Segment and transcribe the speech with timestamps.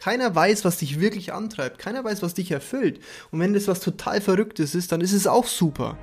[0.00, 1.78] Keiner weiß, was dich wirklich antreibt.
[1.78, 3.00] Keiner weiß, was dich erfüllt.
[3.30, 5.98] Und wenn das was total Verrücktes ist, dann ist es auch super.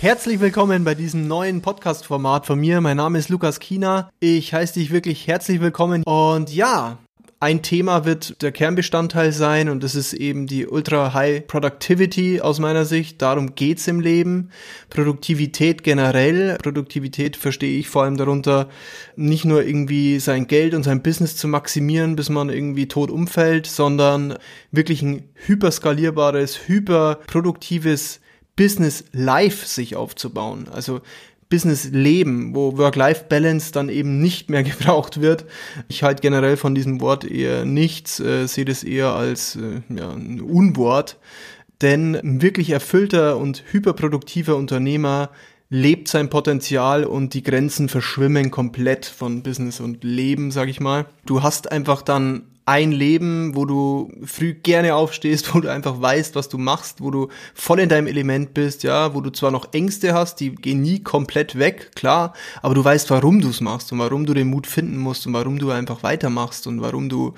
[0.00, 2.80] Herzlich willkommen bei diesem neuen Podcast-Format von mir.
[2.80, 4.10] Mein Name ist Lukas Kina.
[4.20, 6.04] Ich heiße dich wirklich herzlich willkommen.
[6.04, 6.98] Und ja,
[7.40, 12.60] ein Thema wird der Kernbestandteil sein und das ist eben die Ultra High Productivity aus
[12.60, 13.20] meiner Sicht.
[13.20, 14.50] Darum geht's im Leben.
[14.88, 16.58] Produktivität generell.
[16.62, 18.68] Produktivität verstehe ich vor allem darunter,
[19.16, 23.66] nicht nur irgendwie sein Geld und sein Business zu maximieren, bis man irgendwie tot umfällt,
[23.66, 24.38] sondern
[24.70, 28.20] wirklich ein hyperskalierbares, hyperproduktives
[28.58, 30.66] Business Life sich aufzubauen.
[30.70, 31.00] Also
[31.48, 35.46] Business Leben, wo Work-Life-Balance dann eben nicht mehr gebraucht wird.
[35.88, 40.10] Ich halte generell von diesem Wort eher nichts, äh, sehe das eher als äh, ja,
[40.10, 41.18] ein Unwort.
[41.80, 45.30] Denn ein wirklich erfüllter und hyperproduktiver Unternehmer
[45.70, 51.06] lebt sein Potenzial und die Grenzen verschwimmen komplett von Business und Leben, sag ich mal.
[51.24, 56.34] Du hast einfach dann ein Leben, wo du früh gerne aufstehst, wo du einfach weißt,
[56.34, 59.72] was du machst, wo du voll in deinem Element bist, ja, wo du zwar noch
[59.72, 63.90] Ängste hast, die gehen nie komplett weg, klar, aber du weißt, warum du es machst
[63.90, 67.32] und warum du den Mut finden musst und warum du einfach weitermachst und warum du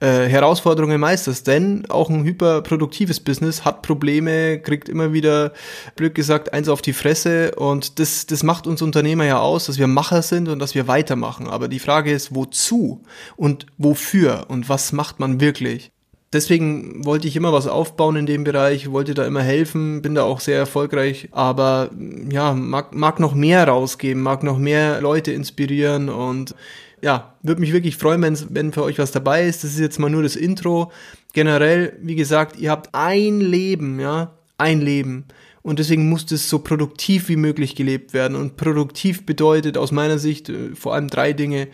[0.00, 1.46] äh, Herausforderungen meisterst.
[1.46, 5.54] Denn auch ein hyperproduktives Business hat Probleme, kriegt immer wieder,
[5.96, 9.78] blöd gesagt, eins auf die Fresse und das, das macht uns Unternehmer ja aus, dass
[9.78, 11.48] wir Macher sind und dass wir weitermachen.
[11.48, 13.00] Aber die Frage ist, wozu
[13.36, 15.92] und wofür und was was macht man wirklich.
[16.32, 20.24] Deswegen wollte ich immer was aufbauen in dem Bereich, wollte da immer helfen, bin da
[20.24, 21.90] auch sehr erfolgreich, aber
[22.28, 26.56] ja, mag, mag noch mehr rausgeben, mag noch mehr Leute inspirieren und
[27.02, 29.62] ja, würde mich wirklich freuen, wenn, wenn für euch was dabei ist.
[29.62, 30.90] Das ist jetzt mal nur das Intro.
[31.34, 35.26] Generell, wie gesagt, ihr habt ein Leben, ja, ein Leben.
[35.62, 38.36] Und deswegen muss das so produktiv wie möglich gelebt werden.
[38.36, 41.68] Und produktiv bedeutet aus meiner Sicht äh, vor allem drei Dinge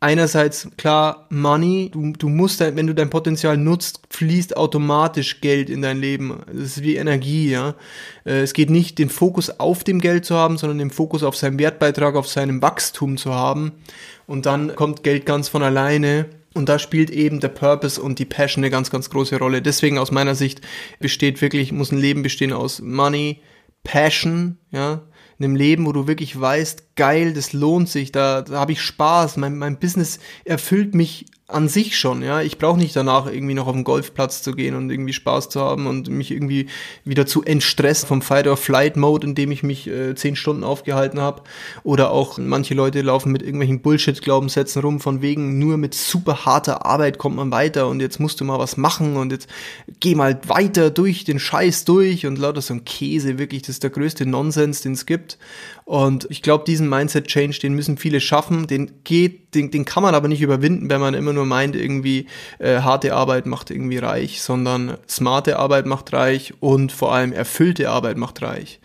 [0.00, 5.82] einerseits klar Money, du, du musst, wenn du dein Potenzial nutzt, fließt automatisch Geld in
[5.82, 6.40] dein Leben.
[6.46, 7.74] Das ist wie Energie, ja.
[8.24, 11.36] Äh, es geht nicht, den Fokus auf dem Geld zu haben, sondern den Fokus auf
[11.36, 13.72] seinen Wertbeitrag, auf seinem Wachstum zu haben.
[14.26, 16.26] Und dann kommt Geld ganz von alleine.
[16.54, 19.60] Und da spielt eben der Purpose und die Passion eine ganz, ganz große Rolle.
[19.60, 20.62] Deswegen aus meiner Sicht
[21.00, 23.42] besteht wirklich, muss ein Leben bestehen aus Money,
[23.84, 25.02] Passion, ja,
[25.38, 29.36] einem Leben, wo du wirklich weißt, geil, das lohnt sich, da, da habe ich Spaß,
[29.36, 32.40] mein, mein Business erfüllt mich an sich schon, ja.
[32.40, 35.60] Ich brauche nicht danach irgendwie noch auf den Golfplatz zu gehen und irgendwie Spaß zu
[35.60, 36.66] haben und mich irgendwie
[37.04, 41.42] wieder zu entstressen vom Fight-or-Flight-Mode, in dem ich mich äh, zehn Stunden aufgehalten habe.
[41.84, 46.84] Oder auch manche Leute laufen mit irgendwelchen Bullshit-Glaubenssätzen rum, von wegen nur mit super harter
[46.84, 49.48] Arbeit kommt man weiter und jetzt musst du mal was machen und jetzt
[50.00, 53.84] geh mal weiter durch den Scheiß durch und lauter so ein Käse, wirklich, das ist
[53.84, 55.38] der größte Nonsens, den es gibt.
[55.84, 60.16] Und ich glaube, diesen Mindset-Change, den müssen viele schaffen, den geht, den, den kann man
[60.16, 62.26] aber nicht überwinden, wenn man immer nur meint, irgendwie
[62.58, 67.90] äh, harte Arbeit macht irgendwie reich, sondern smarte Arbeit macht reich und vor allem erfüllte
[67.90, 68.80] Arbeit macht reich.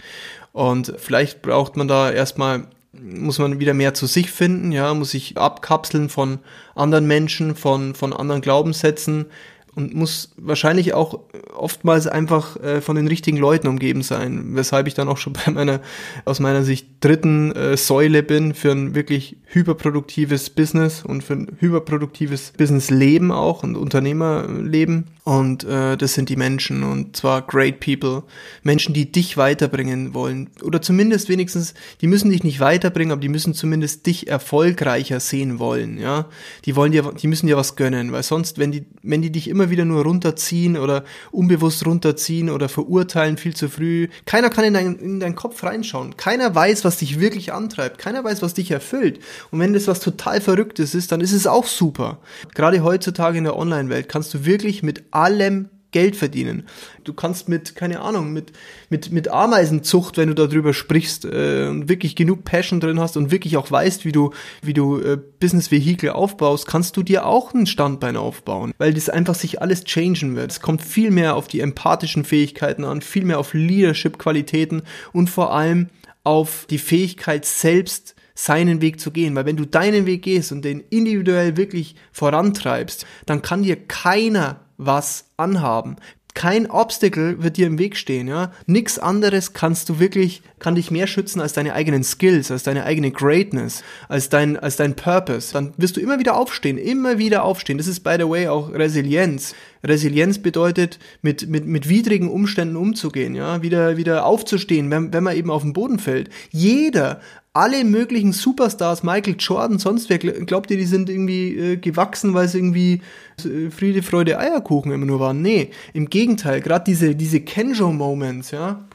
[0.53, 5.11] Und vielleicht braucht man da erstmal muss man wieder mehr zu sich finden, ja, muss
[5.11, 6.39] sich abkapseln von
[6.75, 9.27] anderen Menschen, von, von anderen Glaubenssätzen,
[9.75, 11.19] und muss wahrscheinlich auch
[11.55, 15.51] oftmals einfach äh, von den richtigen Leuten umgeben sein, weshalb ich dann auch schon bei
[15.51, 15.81] meiner
[16.25, 21.47] aus meiner Sicht dritten äh, Säule bin für ein wirklich hyperproduktives Business und für ein
[21.59, 25.07] hyperproduktives Businessleben auch und Unternehmerleben.
[25.23, 28.23] Und äh, das sind die Menschen und zwar great people,
[28.63, 30.49] Menschen, die dich weiterbringen wollen.
[30.63, 35.59] Oder zumindest wenigstens, die müssen dich nicht weiterbringen, aber die müssen zumindest dich erfolgreicher sehen
[35.59, 36.25] wollen, ja?
[36.65, 39.47] Die wollen dir die müssen dir was gönnen, weil sonst wenn die wenn die dich
[39.47, 44.07] immer immer wieder nur runterziehen oder unbewusst runterziehen oder verurteilen viel zu früh.
[44.25, 46.17] Keiner kann in, dein, in deinen Kopf reinschauen.
[46.17, 47.99] Keiner weiß, was dich wirklich antreibt.
[47.99, 49.19] Keiner weiß, was dich erfüllt.
[49.51, 52.19] Und wenn das was total Verrücktes ist, dann ist es auch super.
[52.55, 56.67] Gerade heutzutage in der Online-Welt kannst du wirklich mit allem Geld verdienen.
[57.03, 58.53] Du kannst mit, keine Ahnung, mit,
[58.89, 63.31] mit, mit Ameisenzucht, wenn du darüber sprichst, äh, und wirklich genug Passion drin hast und
[63.31, 67.65] wirklich auch weißt, wie du, wie du äh, Business-Vehikel aufbaust, kannst du dir auch ein
[67.65, 70.51] Standbein aufbauen, weil das einfach sich alles changen wird.
[70.51, 74.83] Es kommt viel mehr auf die empathischen Fähigkeiten an, viel mehr auf Leadership-Qualitäten
[75.13, 75.89] und vor allem
[76.23, 79.35] auf die Fähigkeit selbst, seinen Weg zu gehen.
[79.35, 84.61] Weil wenn du deinen Weg gehst und den individuell wirklich vorantreibst, dann kann dir keiner
[84.77, 85.97] was anhaben.
[86.33, 88.51] kein Obstacle wird dir im Weg stehen, ja.
[88.65, 92.85] Nix anderes kannst du wirklich, kann dich mehr schützen als deine eigenen Skills, als deine
[92.85, 95.51] eigene Greatness, als dein, als dein Purpose.
[95.51, 97.77] Dann wirst du immer wieder aufstehen, immer wieder aufstehen.
[97.77, 99.53] Das ist by the way auch Resilienz.
[99.83, 105.35] Resilienz bedeutet, mit, mit, mit widrigen Umständen umzugehen, ja, wieder, wieder aufzustehen, wenn, wenn man
[105.35, 106.29] eben auf den Boden fällt.
[106.51, 107.19] Jeder,
[107.53, 112.47] alle möglichen Superstars, Michael Jordan, sonst wer, glaubt ihr, die sind irgendwie äh, gewachsen, weil
[112.47, 113.01] sie irgendwie
[113.43, 115.41] äh, Friede, Freude, Eierkuchen immer nur waren?
[115.41, 118.85] Nee, im Gegenteil, gerade diese, diese Kenjo-Moments, ja,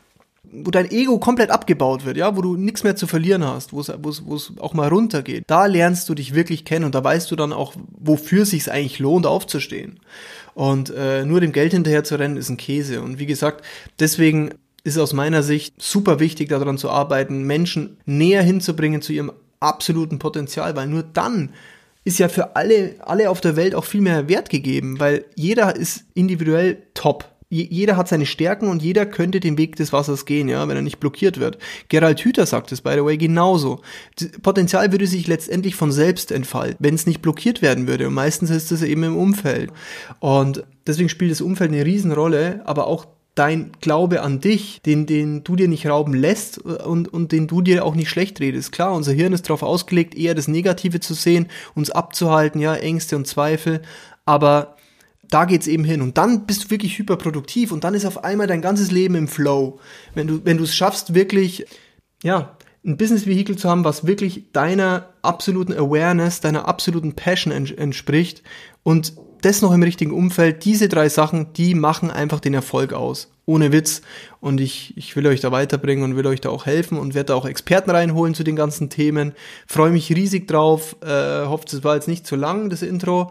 [0.50, 3.80] wo dein Ego komplett abgebaut wird, ja, wo du nichts mehr zu verlieren hast, wo
[3.80, 5.44] es es auch mal runtergeht.
[5.46, 8.98] Da lernst du dich wirklich kennen und da weißt du dann auch, wofür sich eigentlich
[8.98, 10.00] lohnt, aufzustehen.
[10.54, 13.02] Und äh, nur dem Geld hinterher zu rennen, ist ein Käse.
[13.02, 13.64] Und wie gesagt,
[13.98, 14.54] deswegen
[14.86, 20.18] ist aus meiner Sicht super wichtig, daran zu arbeiten, Menschen näher hinzubringen zu ihrem absoluten
[20.18, 21.50] Potenzial, weil nur dann
[22.04, 25.74] ist ja für alle, alle auf der Welt auch viel mehr Wert gegeben, weil jeder
[25.74, 27.32] ist individuell top.
[27.48, 30.82] Jeder hat seine Stärken und jeder könnte den Weg des Wassers gehen, ja, wenn er
[30.82, 31.58] nicht blockiert wird.
[31.88, 33.82] Gerald Hüther sagt es, by the way, genauso.
[34.42, 38.08] Potenzial würde sich letztendlich von selbst entfalten, wenn es nicht blockiert werden würde.
[38.08, 39.70] Und meistens ist es eben im Umfeld.
[40.18, 43.06] Und deswegen spielt das Umfeld eine Riesenrolle, aber auch
[43.36, 47.62] dein Glaube an dich, den, den du dir nicht rauben lässt und, und den du
[47.62, 48.72] dir auch nicht schlecht redest.
[48.72, 53.14] Klar, unser Hirn ist darauf ausgelegt, eher das Negative zu sehen, uns abzuhalten, ja, Ängste
[53.14, 53.82] und Zweifel,
[54.24, 54.76] aber
[55.28, 58.46] da geht's eben hin und dann bist du wirklich hyperproduktiv und dann ist auf einmal
[58.46, 59.80] dein ganzes Leben im Flow.
[60.14, 61.66] Wenn du wenn du es schaffst wirklich
[62.22, 62.56] ja,
[62.86, 68.42] ein Business Vehicle zu haben, was wirklich deiner absoluten Awareness, deiner absoluten Passion entspricht
[68.84, 73.30] und das noch im richtigen Umfeld, diese drei Sachen, die machen einfach den Erfolg aus.
[73.44, 74.02] Ohne Witz.
[74.40, 77.28] Und ich, ich will euch da weiterbringen und will euch da auch helfen und werde
[77.28, 79.34] da auch Experten reinholen zu den ganzen Themen.
[79.68, 80.96] Freue mich riesig drauf.
[81.00, 83.30] Äh, hofft, es war jetzt nicht zu lang, das Intro.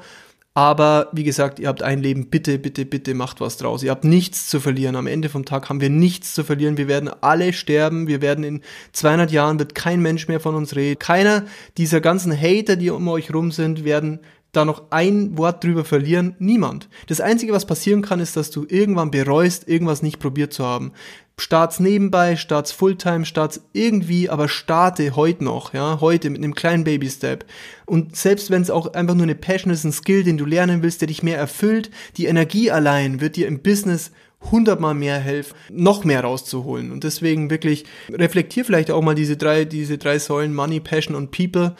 [0.57, 3.83] Aber wie gesagt, ihr habt ein Leben, bitte, bitte, bitte macht was draus.
[3.83, 4.95] Ihr habt nichts zu verlieren.
[4.95, 6.77] Am Ende vom Tag haben wir nichts zu verlieren.
[6.77, 8.07] Wir werden alle sterben.
[8.07, 8.61] Wir werden in
[8.93, 10.97] 200 Jahren wird kein Mensch mehr von uns reden.
[10.97, 11.43] Keiner
[11.77, 14.21] dieser ganzen Hater, die um euch rum sind, werden
[14.55, 16.35] da noch ein Wort drüber verlieren?
[16.39, 16.89] Niemand.
[17.07, 20.93] Das Einzige, was passieren kann, ist, dass du irgendwann bereust, irgendwas nicht probiert zu haben.
[21.37, 26.85] Starts nebenbei, starts Fulltime, starts irgendwie, aber starte heute noch, ja, heute mit einem kleinen
[26.85, 27.45] Baby-Step.
[27.85, 30.81] Und selbst wenn es auch einfach nur eine Passion ist, ein Skill, den du lernen
[30.81, 34.11] willst, der dich mehr erfüllt, die Energie allein wird dir im Business
[34.51, 36.91] hundertmal mehr helfen, noch mehr rauszuholen.
[36.91, 41.31] Und deswegen wirklich reflektier vielleicht auch mal diese drei, diese drei Säulen Money, Passion und
[41.31, 41.75] People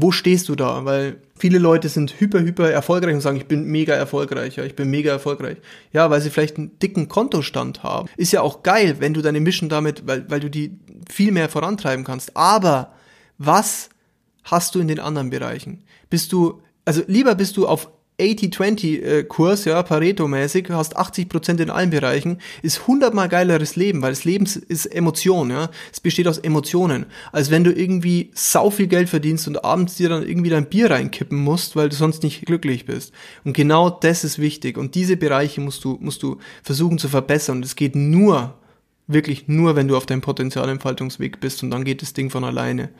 [0.00, 0.84] wo stehst du da?
[0.84, 4.76] Weil viele Leute sind hyper, hyper erfolgreich und sagen, ich bin mega erfolgreich, ja, ich
[4.76, 5.56] bin mega erfolgreich.
[5.92, 8.08] Ja, weil sie vielleicht einen dicken Kontostand haben.
[8.16, 10.78] Ist ja auch geil, wenn du deine Mission damit, weil, weil du die
[11.10, 12.36] viel mehr vorantreiben kannst.
[12.36, 12.92] Aber
[13.38, 13.88] was
[14.44, 15.82] hast du in den anderen Bereichen?
[16.10, 17.88] Bist du, also lieber bist du auf
[18.20, 24.44] 80-20-Kurs, ja, Pareto-mäßig, hast 80% in allen Bereichen, ist hundertmal geileres Leben, weil das Leben
[24.44, 25.70] ist Emotion, ja.
[25.92, 27.06] Es besteht aus Emotionen.
[27.30, 30.90] Als wenn du irgendwie sau viel Geld verdienst und abends dir dann irgendwie dein Bier
[30.90, 33.12] reinkippen musst, weil du sonst nicht glücklich bist.
[33.44, 34.76] Und genau das ist wichtig.
[34.78, 37.58] Und diese Bereiche musst du, musst du versuchen zu verbessern.
[37.58, 38.57] Und es geht nur,
[39.08, 42.90] wirklich nur, wenn du auf deinem Potenzialentfaltungsweg bist und dann geht das Ding von alleine.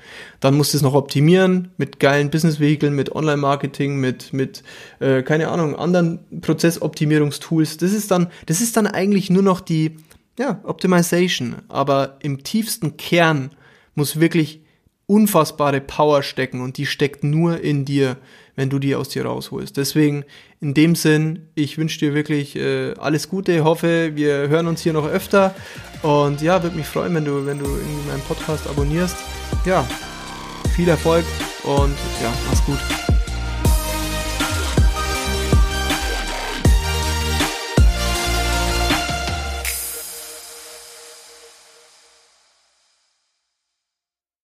[0.40, 4.64] Dann musst du es noch optimieren mit geilen Business-Vehikeln, mit Online-Marketing, mit, mit
[5.00, 7.76] äh, keine Ahnung, anderen Prozessoptimierungstools.
[7.76, 9.96] Das ist dann, das ist dann eigentlich nur noch die,
[10.38, 11.56] ja, Optimization.
[11.68, 13.50] Aber im tiefsten Kern
[13.94, 14.62] muss wirklich
[15.08, 18.18] unfassbare Power stecken und die steckt nur in dir,
[18.56, 19.76] wenn du die aus dir rausholst.
[19.76, 20.24] Deswegen
[20.60, 24.92] in dem Sinn, ich wünsche dir wirklich äh, alles Gute, hoffe, wir hören uns hier
[24.92, 25.54] noch öfter
[26.02, 29.16] und ja, würde mich freuen, wenn du, wenn du irgendwie meinen Podcast abonnierst.
[29.64, 29.88] Ja,
[30.76, 31.24] viel Erfolg
[31.64, 33.17] und ja, mach's gut.